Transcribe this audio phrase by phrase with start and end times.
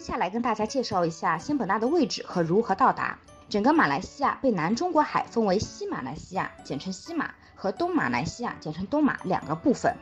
[0.00, 3.18] 接下来跟大家介绍一下仙本那的位置和如何到达。
[3.50, 9.94] 整个马来西亚被南中国海分为西马来西亚（简称西马）和东马来西亚（简称东马）两个部分。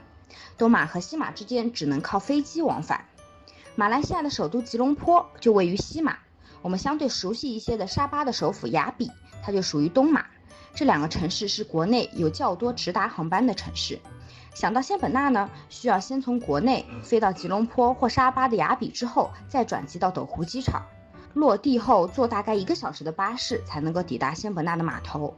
[0.57, 3.07] 东马和西马之间只能靠飞机往返。
[3.75, 6.17] 马来西亚的首都吉隆坡就位于西马。
[6.63, 9.11] 我们相对熟悉一些的沙巴的首府雅比，
[9.43, 10.27] 它就属于东马。
[10.79, 13.99] 这两个城市是国内有较多直达航班的城市。
[14.55, 20.87] 想到仙本那呢，需要先从国内飞到吉隆坡或沙巴的雅比，之后再转机到斗湖机场。
[21.35, 25.37] 落地后坐大概一个小时的巴士才能够抵达仙本那的码头。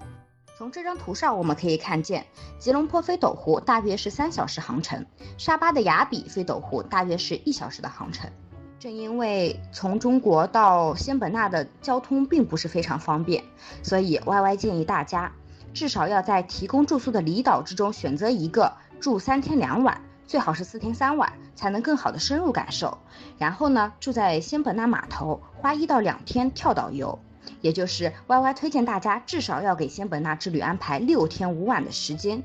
[0.58, 2.26] 从这张图上我们可以看见，
[2.58, 5.06] 吉隆坡飞斗湖大约是三小时航程，
[5.38, 8.30] 沙巴的雅比飞斗湖大约是一小时的航程。
[8.80, 13.44] 正因为从中国到仙本那的交通并不是非常方便，
[13.82, 15.30] 所以 Y Y 建议大家
[15.74, 20.00] 至少要在提供住宿的离岛之中选择一个住三天两晚。
[20.26, 22.96] 最好是四天三晚，才能更好的深入感受。
[23.36, 27.18] 然后呢，住在仙本那码头，花一到两天跳岛游，
[27.60, 32.42] 也就是 Y Y 推荐大家至少要给仙本那之旅安排六天五晚的时间。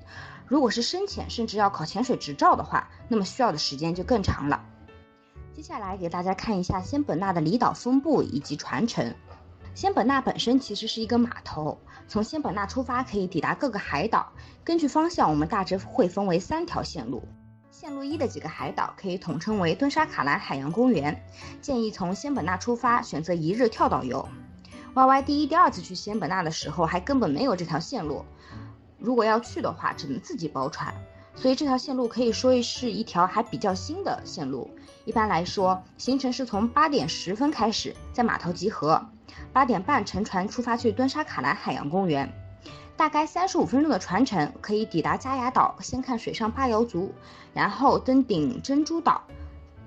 [0.48, 4.62] 如果是深潜，甚至要考潜水执照的话，那么需要的时间就更长了。
[5.56, 9.16] 接下来给大家看一下仙本那的离岛分布以及传承。
[9.74, 14.28] 仙本那本身其实是一个码头，从仙本那出发可以抵达各个海岛。
[14.66, 17.24] 根据方向，我们大致会分为三条线路。
[17.72, 21.24] 线路一的几个海岛可以统称为敦沙卡兰海洋公园，
[21.62, 24.28] 建议从仙本那出发，选择一日跳岛游。
[24.94, 28.26] Y Y 第一、第二次去仙本那的时候，还根本没有这条线路，
[29.00, 30.94] 如果要去的话，只能自己包船。
[31.36, 34.70] 所以这条线路可以说是一条还比较新的线路。
[35.04, 39.06] 一般来说，行程是从八点十分开始，在码头集合，
[39.54, 42.32] 八点半乘船出发去敦沙卡兰海洋公园。
[42.98, 47.14] 大概三十五分钟的船程可以抵达加雅岛，先看水上八瑶族，
[47.54, 49.22] 然后登顶珍珠岛，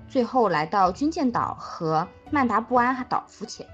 [0.07, 3.67] 最后来到军舰岛和曼达布安岛浮潜。